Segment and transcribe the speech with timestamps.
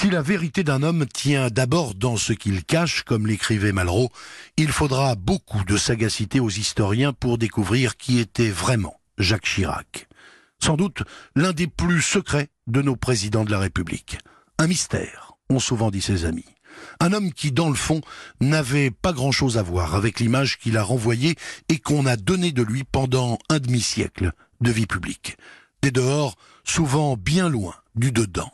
[0.00, 4.12] Si la vérité d'un homme tient d'abord dans ce qu'il cache, comme l'écrivait Malraux,
[4.56, 10.06] il faudra beaucoup de sagacité aux historiens pour découvrir qui était vraiment Jacques Chirac.
[10.62, 11.02] Sans doute
[11.34, 14.18] l'un des plus secrets de nos présidents de la République.
[14.58, 16.46] Un mystère, ont souvent dit ses amis.
[17.00, 18.00] Un homme qui, dans le fond,
[18.40, 21.34] n'avait pas grand-chose à voir avec l'image qu'il a renvoyée
[21.68, 24.30] et qu'on a donnée de lui pendant un demi-siècle
[24.60, 25.38] de vie publique.
[25.82, 28.52] Des dehors, souvent bien loin du dedans.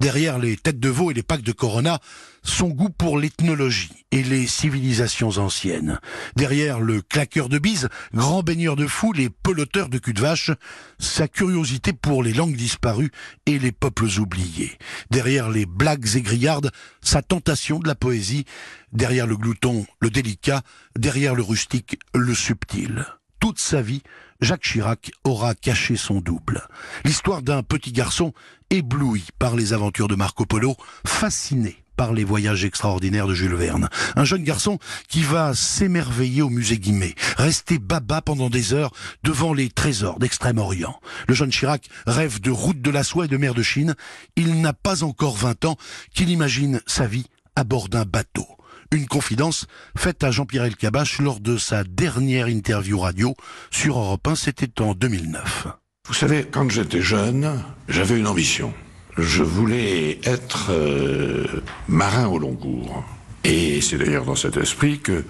[0.00, 2.00] Derrière les têtes de veau et les packs de Corona,
[2.42, 6.00] son goût pour l'ethnologie et les civilisations anciennes.
[6.34, 10.50] Derrière le claqueur de bise, grand baigneur de fous, les peloteurs de cul de vache,
[10.98, 13.12] sa curiosité pour les langues disparues
[13.46, 14.76] et les peuples oubliés.
[15.10, 18.44] Derrière les blagues et grillardes, sa tentation de la poésie.
[18.92, 20.62] Derrière le glouton, le délicat.
[20.98, 23.06] Derrière le rustique, le subtil.
[23.40, 24.02] Toute sa vie,
[24.40, 26.66] Jacques Chirac aura caché son double.
[27.04, 28.32] L'histoire d'un petit garçon
[28.74, 30.74] ébloui par les aventures de Marco Polo,
[31.06, 33.88] fasciné par les voyages extraordinaires de Jules Verne.
[34.16, 38.90] Un jeune garçon qui va s'émerveiller au musée Guimet, rester baba pendant des heures
[39.22, 40.98] devant les trésors d'Extrême-Orient.
[41.28, 43.94] Le jeune Chirac rêve de route de la soie et de mer de Chine.
[44.34, 45.76] Il n'a pas encore 20 ans
[46.12, 48.48] qu'il imagine sa vie à bord d'un bateau.
[48.90, 53.36] Une confidence faite à Jean-Pierre Elkabach lors de sa dernière interview radio
[53.70, 55.68] sur Europe 1, c'était en 2009.
[56.06, 58.74] Vous savez, quand j'étais jeune, j'avais une ambition.
[59.16, 61.46] Je voulais être euh,
[61.88, 63.02] marin au long cours.
[63.42, 65.24] Et c'est d'ailleurs dans cet esprit que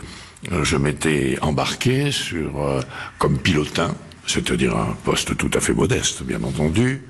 [0.51, 2.81] je m'étais embarqué sur euh,
[3.19, 3.95] comme pilotin,
[4.27, 7.03] c'est-à-dire un poste tout à fait modeste, bien entendu,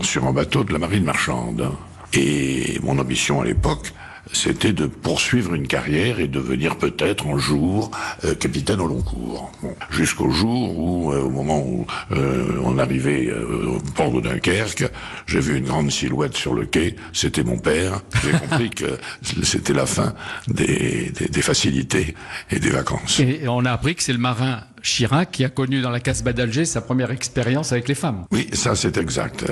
[0.00, 1.70] sur un bateau de la marine marchande.
[2.12, 3.94] Et mon ambition à l'époque,
[4.32, 7.90] c'était de poursuivre une carrière et devenir peut-être un jour
[8.24, 9.52] euh, capitaine au long cours.
[9.90, 14.90] Jusqu'au jour où, euh, au moment où euh, on arrivait au port de Dunkerque,
[15.26, 18.00] j'ai vu une grande silhouette sur le quai, c'était mon père.
[18.22, 18.98] J'ai compris que
[19.42, 20.14] c'était la fin
[20.48, 22.14] des, des, des, facilités
[22.50, 23.20] et des vacances.
[23.20, 26.32] Et on a appris que c'est le marin Chirac qui a connu dans la Casbah
[26.32, 28.24] d'Alger sa première expérience avec les femmes.
[28.30, 29.44] Oui, ça c'est exact.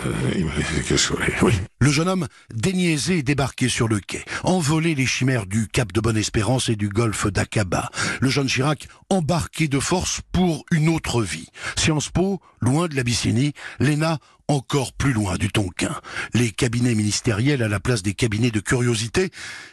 [1.42, 1.52] oui.
[1.84, 6.70] Le jeune homme déniaisé débarqué sur le quai, envolé les chimères du Cap de Bonne-Espérance
[6.70, 7.90] et du golfe d'Aqaba.
[8.22, 11.50] Le jeune Chirac embarqué de force pour une autre vie.
[11.76, 14.18] Sciences Po, loin de l'Abyssinie, l'ENA
[14.48, 15.94] encore plus loin du Tonkin.
[16.32, 19.30] Les cabinets ministériels à la place des cabinets de curiosité.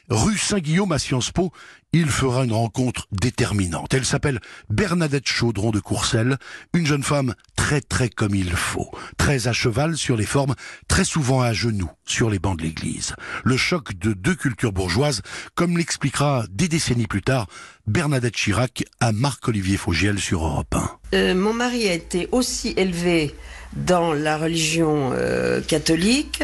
[0.09, 1.51] Rue Saint-Guillaume à Sciences Po,
[1.93, 3.93] il fera une rencontre déterminante.
[3.93, 4.39] Elle s'appelle
[4.69, 6.37] Bernadette Chaudron de Courcelles,
[6.73, 10.55] une jeune femme très très comme il faut, très à cheval sur les formes,
[10.87, 13.13] très souvent à genoux sur les bancs de l'église.
[13.43, 15.21] Le choc de deux cultures bourgeoises,
[15.55, 17.47] comme l'expliquera des décennies plus tard
[17.87, 20.89] Bernadette Chirac à Marc-Olivier Faugiel sur Europe 1.
[21.13, 23.35] Euh, mon mari a été aussi élevé
[23.73, 26.43] dans la religion euh, catholique.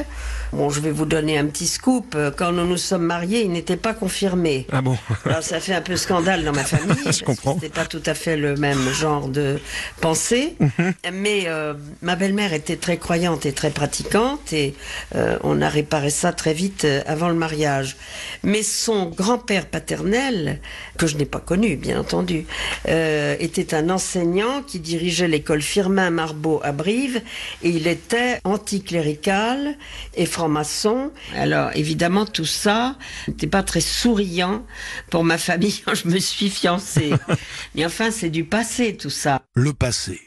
[0.54, 2.16] Bon, je vais vous donner un petit scoop.
[2.38, 4.66] Quand nous nous sommes mariés, il n'était pas confirmé.
[4.72, 6.96] Ah bon Alors ça fait un peu scandale dans ma famille.
[7.12, 7.56] je comprends.
[7.56, 9.60] C'était pas tout à fait le même genre de
[10.00, 10.56] pensée.
[10.60, 10.94] Mhm.
[11.14, 14.74] Mais euh, ma belle-mère était très croyante et très pratiquante et
[15.16, 17.98] euh, on a réparé ça très vite avant le mariage.
[18.44, 20.62] Mais son grand-père paternel,
[20.98, 22.46] que je n'ai pas connu, bien entendu,
[22.86, 27.17] était un enseignant qui dirigeait l'école Firmin Marbeau à Brive
[27.64, 29.78] et il était anticlérical
[30.16, 31.12] et franc-maçon.
[31.36, 32.98] Alors évidemment tout ça
[33.28, 34.66] n'était pas très souriant
[35.10, 37.12] pour ma famille quand je me suis fiancée.
[37.76, 39.42] Mais enfin c'est du passé tout ça.
[39.54, 40.20] Le passé.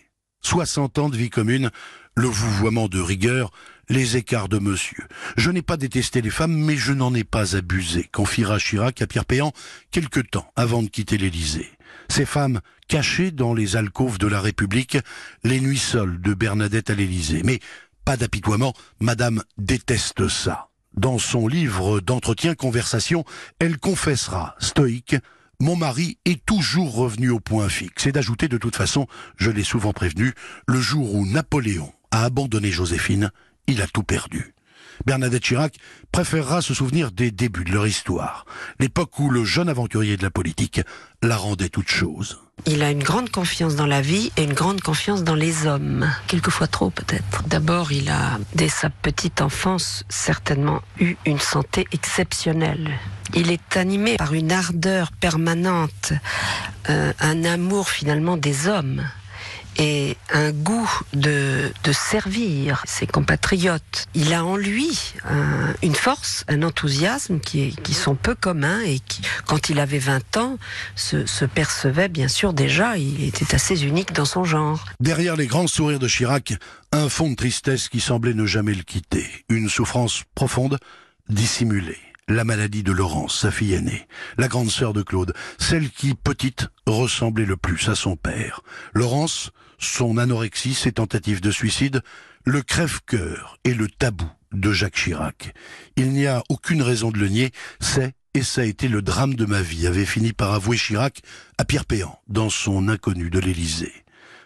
[0.42, 1.70] 60 ans de vie commune,
[2.14, 3.50] le vouvoiement de rigueur,
[3.90, 5.04] les écarts de monsieur.
[5.36, 9.06] Je n'ai pas détesté les femmes, mais je n'en ai pas abusé, confiera Chirac à
[9.06, 9.52] Pierre Péan
[9.90, 11.70] quelque temps avant de quitter l'Élysée.
[12.08, 14.98] Ces femmes cachées dans les alcôves de la République,
[15.44, 17.42] les nuits seules de Bernadette à l'Élysée.
[17.44, 17.60] Mais
[18.04, 20.68] pas d'apitoiement, Madame déteste ça.
[20.94, 23.24] Dans son livre d'entretien conversation,
[23.60, 25.16] elle confessera, stoïque,
[25.60, 29.62] mon mari est toujours revenu au point fixe et d'ajouter de toute façon, je l'ai
[29.62, 30.32] souvent prévenu,
[30.66, 33.30] le jour où Napoléon a abandonné Joséphine,
[33.66, 34.54] il a tout perdu.
[35.06, 35.74] Bernadette Chirac
[36.12, 38.44] préférera se souvenir des débuts de leur histoire,
[38.78, 40.80] l'époque où le jeune aventurier de la politique
[41.22, 42.40] la rendait toute chose.
[42.66, 46.10] Il a une grande confiance dans la vie et une grande confiance dans les hommes,
[46.26, 47.42] quelquefois trop peut-être.
[47.46, 52.90] D'abord, il a, dès sa petite enfance, certainement eu une santé exceptionnelle.
[53.34, 56.12] Il est animé par une ardeur permanente,
[56.90, 59.04] euh, un amour finalement des hommes
[59.80, 64.06] et un goût de, servir ses compatriotes.
[64.14, 69.22] Il a en lui un, une force, un enthousiasme qui sont peu communs et qui,
[69.46, 70.58] quand il avait 20 ans,
[70.94, 74.84] se, se percevait bien sûr déjà, il était assez unique dans son genre.
[75.00, 76.54] Derrière les grands sourires de Chirac,
[76.92, 80.78] un fond de tristesse qui semblait ne jamais le quitter, une souffrance profonde
[81.28, 81.98] dissimulée.
[82.28, 84.06] La maladie de Laurence, sa fille aînée,
[84.38, 88.60] la grande sœur de Claude, celle qui, petite, ressemblait le plus à son père.
[88.94, 89.50] Laurence,
[89.80, 92.02] son anorexie, ses tentatives de suicide,
[92.44, 95.54] le crève-cœur et le tabou de Jacques Chirac.
[95.96, 97.50] Il n'y a aucune raison de le nier,
[97.80, 101.20] c'est et ça a été le drame de ma vie, avait fini par avouer Chirac
[101.58, 103.99] à Pierre Péan dans son inconnu de l'Élysée.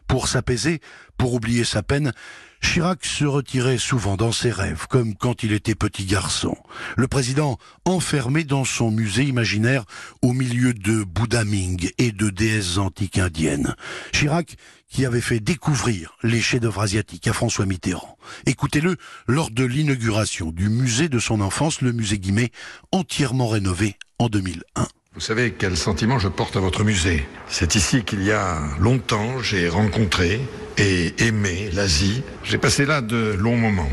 [0.09, 0.81] Pour s'apaiser,
[1.17, 2.13] pour oublier sa peine,
[2.61, 6.57] Chirac se retirait souvent dans ses rêves, comme quand il était petit garçon.
[6.97, 9.85] Le président enfermé dans son musée imaginaire
[10.23, 13.75] au milieu de Bouddha Ming et de déesses antiques indiennes.
[14.13, 14.57] Chirac
[14.89, 18.17] qui avait fait découvrir les chefs-d'œuvre asiatiques à François Mitterrand.
[18.47, 18.97] Écoutez-le
[19.27, 22.51] lors de l'inauguration du musée de son enfance, le musée Guimet,
[22.93, 24.87] entièrement rénové en 2001.
[25.15, 27.25] Vous savez quel sentiment je porte à votre musée.
[27.49, 30.41] C'est ici qu'il y a longtemps j'ai rencontré
[30.77, 32.25] et aimé l'Asie.
[32.43, 33.89] J'ai passé là de longs moments.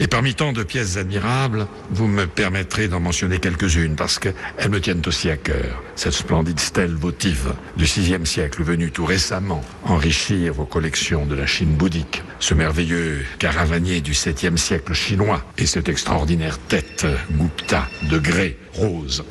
[0.00, 4.80] Et parmi tant de pièces admirables, vous me permettrez d'en mentionner quelques-unes parce qu'elles me
[4.80, 5.82] tiennent aussi à cœur.
[5.96, 11.46] Cette splendide stèle votive du VIe siècle venue tout récemment enrichir vos collections de la
[11.46, 18.18] Chine bouddhique, ce merveilleux caravanier du 7e siècle chinois et cette extraordinaire tête Gupta de
[18.18, 19.24] grès rose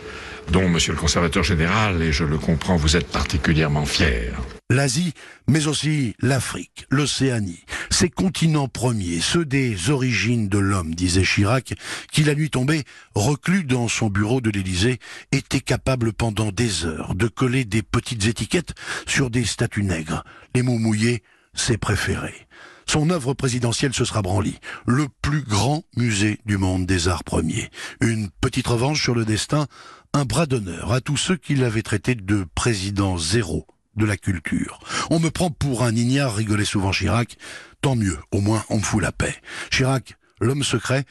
[0.51, 4.34] dont, monsieur le conservateur général, et je le comprends, vous êtes particulièrement fier.
[4.69, 5.13] L'Asie,
[5.48, 11.74] mais aussi l'Afrique, l'Océanie, ces continents premiers, ceux des origines de l'homme, disait Chirac,
[12.12, 15.00] qui la nuit tombée, reclus dans son bureau de l'Élysée,
[15.31, 18.74] était capable pendant des heures de coller des petites étiquettes
[19.06, 20.24] sur des statues nègres.
[20.56, 21.24] Les mots mouillés,
[21.54, 22.48] ses préférés.
[22.86, 27.69] Son œuvre présidentielle, ce sera Branly, le plus grand musée du monde des arts premiers.
[28.01, 29.68] Une petite revanche sur le destin,
[30.13, 33.65] un bras d'honneur à tous ceux qui l'avaient traité de président zéro
[33.95, 34.80] de la culture.
[35.10, 37.38] On me prend pour un ignare, rigolait souvent Chirac.
[37.81, 39.36] Tant mieux, au moins on me fout la paix.
[39.71, 41.06] Chirac, l'homme secret,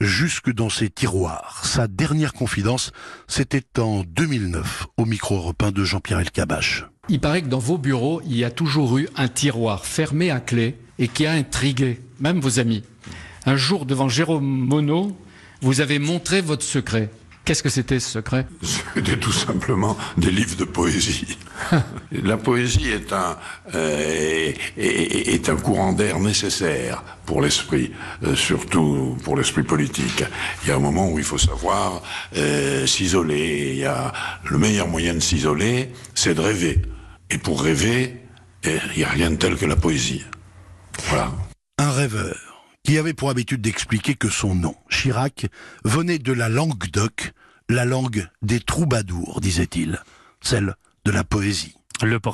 [0.00, 1.62] jusque dans ses tiroirs.
[1.64, 2.92] Sa dernière confidence,
[3.28, 6.84] c'était en 2009, au micro européen de Jean-Pierre Elkabach.
[7.08, 10.40] Il paraît que dans vos bureaux, il y a toujours eu un tiroir fermé à
[10.40, 12.82] clé et qui a intrigué même vos amis.
[13.46, 15.14] Un jour, devant Jérôme Monod,
[15.62, 17.08] vous avez montré votre secret.
[17.48, 18.46] Qu'est-ce que c'était ce secret
[18.94, 21.38] C'était tout simplement des livres de poésie.
[22.12, 23.38] La poésie est un,
[23.74, 27.90] euh, est, un courant d'air nécessaire pour l'esprit,
[28.22, 30.24] euh, surtout pour l'esprit politique.
[30.62, 32.02] Il y a un moment où il faut savoir
[32.36, 33.70] euh, s'isoler.
[33.70, 34.12] Il y a
[34.50, 36.82] le meilleur moyen de s'isoler, c'est de rêver.
[37.30, 38.24] Et pour rêver,
[38.64, 40.22] il n'y a rien de tel que la poésie.
[41.08, 41.32] Voilà.
[41.78, 42.36] Un rêveur
[42.88, 45.46] qui avait pour habitude d'expliquer que son nom, Chirac,
[45.84, 47.32] venait de la langue d'oc,
[47.68, 50.00] la langue des troubadours, disait-il,
[50.40, 50.74] celle
[51.04, 51.74] de la poésie.